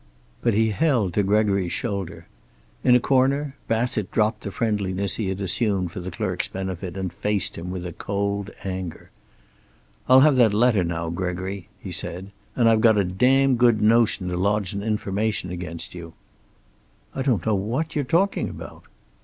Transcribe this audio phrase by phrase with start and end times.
[0.41, 2.25] But he held to Gregory's shoulder.
[2.83, 7.13] In a corner Bassett dropped the friendliness he had assumed for the clerk's benefit, and
[7.13, 9.11] faced him with cold anger.
[10.09, 12.31] "I'll have that letter now, Gregory," he said.
[12.55, 16.13] "And I've got a damned good notion to lodge an information against you."
[17.13, 18.85] "I don't know what you're talking about."